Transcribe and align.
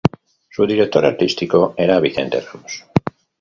Su 0.49 0.65
director 0.65 1.05
artístico 1.05 1.75
era 1.77 1.99
Vicente 1.99 2.41
Ramos. 2.41 2.85